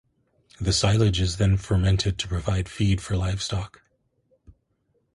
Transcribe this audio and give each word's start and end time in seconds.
The 0.59 0.73
silage 0.73 1.21
is 1.21 1.37
then 1.37 1.57
fermented 1.57 2.17
to 2.17 2.27
provide 2.27 2.67
feed 2.67 3.01
for 3.01 3.15
livestock. 3.15 3.83